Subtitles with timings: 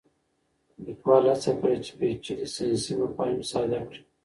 [0.85, 4.01] لیکوال هڅه کړې چې پېچلي ساینسي مفاهیم ساده کړي.